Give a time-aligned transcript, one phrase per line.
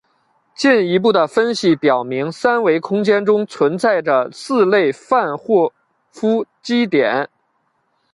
[0.55, 5.71] 进一步的分析表明三维空间中存在着四类范霍
[6.09, 7.29] 夫奇点。